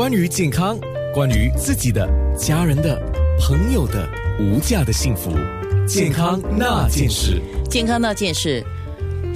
[0.00, 0.78] 关于健康，
[1.12, 2.98] 关于自己的、家人的、
[3.38, 4.08] 朋友的
[4.40, 5.30] 无价的幸福，
[5.86, 7.38] 健康那件事。
[7.68, 8.64] 健康那件事，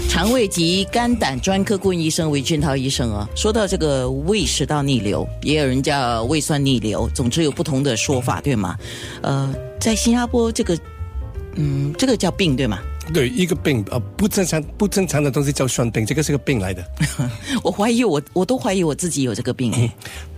[0.08, 8.74] 肠胃及肝胆专科顾问医生韦俊涛医生啊，说到这个胃食道逆流，也有人叫胃酸逆流，总之有不同的说法，对吗？
[9.20, 10.78] 呃，在新加坡这个，
[11.56, 12.78] 嗯，这个叫病对吗？
[13.12, 16.82] 对，一个病呃不正常不正常的东西叫酸病，这个是个病来的。
[17.62, 19.70] 我怀疑我我都怀疑我自己有这个病。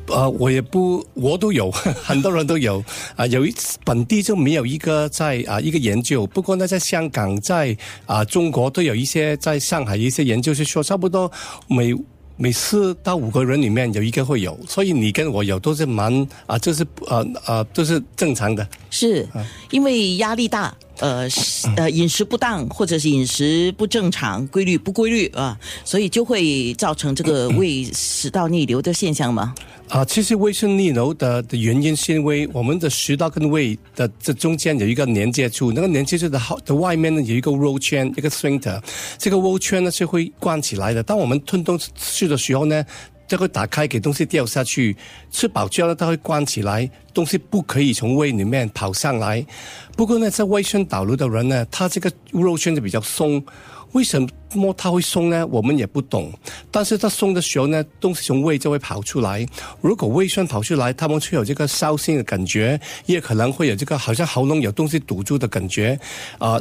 [0.08, 1.70] 呃，我也不，我都有，
[2.04, 2.82] 很多人都有
[3.16, 3.26] 啊。
[3.26, 11.30] 有一本地就没有一个在啊一个研究，不过呢，在香港，在啊中国都有一些，在上海一些研究是说，差不多
[11.68, 11.94] 每
[12.36, 18.66] 每四到五个人里面有一个会有，所以你跟我有都是蛮啊，就是呃呃都是正常的。
[18.90, 19.26] 是
[19.70, 20.74] 因为压力大。
[20.98, 21.28] 呃，
[21.76, 29.54] 呃，饮食不当或者是饮食不正常、规律不规律啊，所以就会造成这个胃食道逆流的现象吗？
[29.88, 38.82] 啊，其实胃酸逆流的的原因是因为我们的食道跟胃的这中间有一个连接处，那个连接处的好的外面呢有一个肉圈，一个 sphincter，
[39.18, 41.02] 这个肉圈呢是会关起来的。
[41.02, 42.84] 当我们吞东西的时候呢。
[43.26, 44.96] 这个打开，给东西掉下去。
[45.30, 49.44] 吃饱之后呢，它会关起来，东西不可以从胃里面跑上来。
[49.96, 53.44] 不过呢，在胃酸倒流的人呢，他这个肉圈就比较松。
[53.92, 54.20] 为什
[54.54, 55.46] 么它会松呢？
[55.46, 56.32] 我们也不懂。
[56.70, 59.46] 但是它松的时候呢，东西从胃就会跑出来。
[59.80, 65.98] 如果胃酸跑出来，他们会有这个烧心的感觉，也可能会有这个好像喉咙有东西堵住的感觉。
[66.38, 66.60] 啊，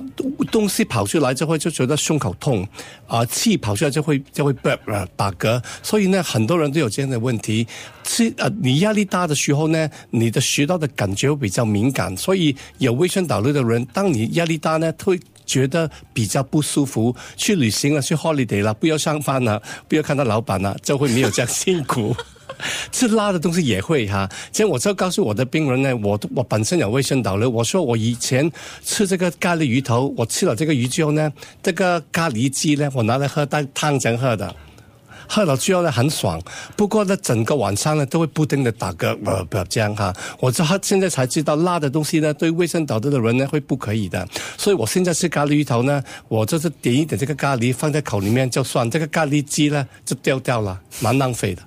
[0.51, 2.67] 东西跑出来就会就觉得胸口痛，
[3.07, 5.61] 啊，气跑出来就会就会呃打嗝。
[5.83, 7.67] 所以呢，很多人都有这样的问题。
[8.03, 12.15] 是啊，你压力大的时候呢，你的食道的感觉会比较敏感。
[12.15, 15.19] 所以有胃酸倒流的人，当你压力大呢，会。
[15.45, 22.15] 觉得比较不舒服，去旅行了，去 holiday 了，不要上班了，不要看到老板了，就会没有这样辛苦。
[22.91, 28.49] 吃辣的东西也会哈，像我就告诉我的病人呢，我我本身有胃酸倒流，我说我以前
[28.83, 34.55] 吃这个咖喱鱼头，我吃了这个鱼之后呢，这个咖喱鸡呢，我拿来喝当汤这样喝的。
[35.27, 36.41] 喝了之后呢，很爽。
[36.75, 40.13] 不过呢，整个晚上呢，都会不停的打嗝，呃，不要这样哈。
[40.39, 44.27] 我这现在才知道，辣的东西呢，对卫生导致的人呢，会不可以的。
[44.57, 51.61] 所以我现在吃咖喱鱼头呢，我就是点一点这个咖喱放在口里面就算，这个咖喱鸡呢就掉掉了，蛮浪费的。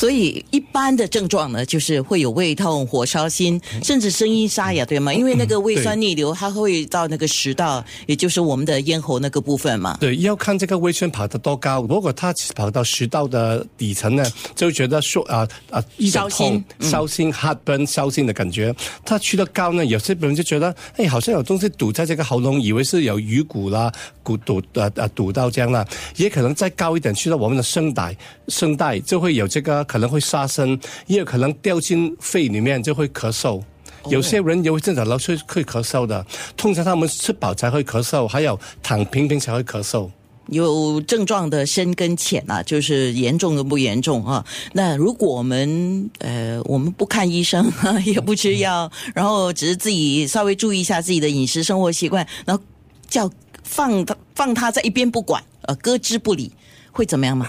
[0.00, 5.12] 所以一般的症状呢，就是会有胃痛、火烧心，甚至声音沙哑，对吗？
[5.12, 9.98] 因为那个胃酸逆流，它会到那个食道，也就是我们的咽喉那个部分嘛。
[10.00, 11.82] 对，要看这个胃酸跑得多高。
[11.86, 14.24] 如果它跑到食道的底层呢，
[14.56, 18.74] 就觉得说啊啊，烧心、烧心、heartburn、烧心的感觉。
[19.04, 25.86] 它去得高呢，有些人就觉得，哎，好像有东西堵在这个喉咙，以为是有鱼骨啦，骨堵呃呃堵到这样了。
[26.16, 28.16] 也可能再高一点，去到我们的声带，
[28.48, 29.86] 声带就会有这个。
[29.90, 30.78] 可能会杀生，
[31.08, 33.60] 也有可能掉进肺里面就会咳嗽。
[34.08, 36.24] 有些人有正常老是会咳嗽的，
[36.56, 40.08] 通常他们吃饱才会咳嗽，还有躺平平才会咳嗽。
[40.46, 44.46] 有症状的深跟浅啊，就是严重跟不严重啊。
[44.72, 47.68] 那如果我们呃我们不看医生，
[48.06, 52.62] 也不吃药，然后只是自己稍微注意一下自己的饮食生活习惯，然后
[53.08, 53.28] 叫
[53.64, 56.52] 放他放他在一边不管，呃搁置不理。
[56.92, 57.48] 会怎么样吗？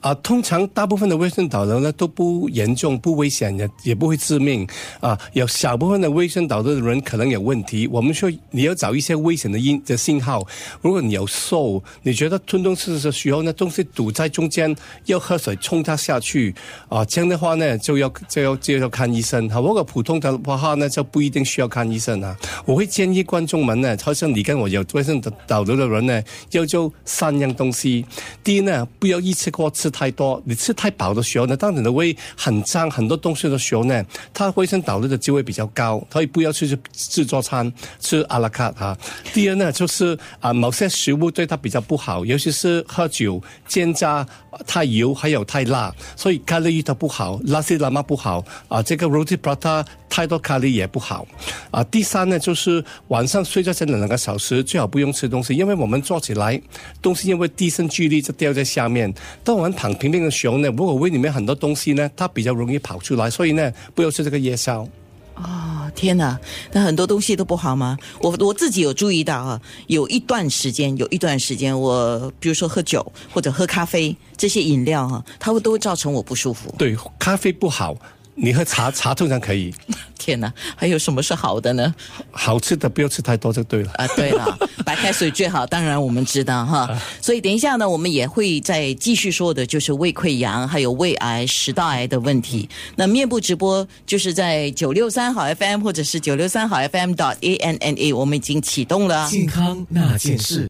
[0.00, 4.66] 啊，通常大部分的卫生导流呢都不严重、不危险，也也不会致命。
[5.00, 7.86] 啊，有小部分的卫生导流的人可能有问题。
[7.86, 10.46] 我们说你要找一些危险的音的信号。
[10.80, 14.74] 如果你有瘦，你觉得吞东西的时候呢，东西堵在中间，
[15.04, 16.54] 要喝水冲它下去，
[16.88, 19.48] 啊，这样的话呢就要就要就要看医生。
[19.48, 22.36] 哈，如果普通的话呢就不一定需要看医生啊。
[22.64, 28.04] 我会建议观众们呢，好像你跟我有卫生导流的人呢，要做三样东西。
[28.42, 28.79] 第一呢。
[28.98, 38.96] 不要一次过吃太多，你吃太饱的时候呢，当你的胃很脏，很多东西的时候呢，它胃酸倒流的机会比较高，所以不要去自助餐吃阿拉卡哈。
[39.32, 44.26] 第二呢，就是啊，某些食物对它比较不好，尤其是喝酒、煎炸
[44.66, 51.26] 太油，还有太辣，所以咖喱鱼头不好，拉西拉玛不好啊，这个 roti prata 太多咖喱也不好
[51.70, 51.82] 啊。
[51.84, 56.60] 第三呢，就是晚上睡觉前的两个小时最好不用吃东西，因为我们坐起来
[57.00, 58.64] 东西因为地心距离就掉在。
[58.70, 59.12] 下面，
[59.42, 64.86] 当我们躺平平的时候呢，如果胃里面很多东西呢，它比较容易跑出来，所以呢，不要吃这个夜宵。
[65.34, 66.38] 哦，天哪，
[66.72, 67.98] 那很多东西都不好吗？
[68.20, 76.72] 我我自己有注意到啊，有一段时间，有一段时间，我比如说喝酒或者喝咖啡这些饮料哈，它会都会造成我不舒服。
[76.78, 77.96] 对，咖啡不好。
[78.42, 79.72] 你喝茶，茶通常可以，
[80.18, 81.94] 天哪，还有什么是好的呢？
[82.30, 83.92] 好吃的不要吃太多就对了。
[83.96, 86.88] 啊，对了， 白开水最好，当然我们知道哈。
[87.20, 92.68] 所以等一下呢，我们也会再继续说的，就是胃溃疡还有胃癌、食道癌的问题。
[92.96, 99.28] 那面部直播就是在九六三好 FM 或者是九六三好 FM dot A N N A，我们已经启动了。
[99.30, 100.68] 健康那件事。